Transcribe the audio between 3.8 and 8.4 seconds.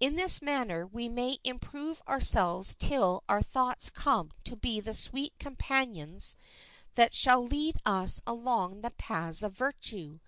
come to be sweet companions that shall lead us